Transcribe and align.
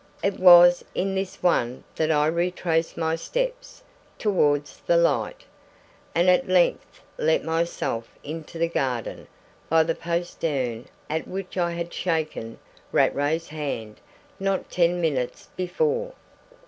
It 0.23 0.39
was 0.39 0.83
in 0.95 1.13
this 1.13 1.43
one 1.43 1.83
that 1.95 2.09
I 2.09 2.25
retraced 2.25 2.97
my 2.97 3.15
steps 3.15 3.83
towards 4.17 4.79
the 4.79 4.97
lights, 4.97 5.45
and 6.15 6.27
at 6.27 6.47
length 6.47 7.01
let 7.19 7.43
myself 7.45 8.09
into 8.23 8.57
the 8.57 8.67
garden 8.67 9.27
by 9.69 9.83
the 9.83 9.93
postern 9.93 10.85
at 11.07 11.27
which 11.27 11.55
I 11.55 11.73
had 11.73 11.93
shaken 11.93 12.57
Rattray's 12.91 13.49
hand 13.49 13.97
not 14.39 14.71
ten 14.71 14.99
minutes 14.99 15.49
before. 15.55 16.13